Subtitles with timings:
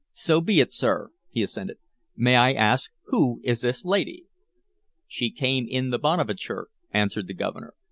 [0.13, 1.77] "So be it, sir," he assented.
[2.15, 4.25] "May I ask who is this lady?"
[5.05, 7.75] "She came in the Bonaventure," answered the Governor.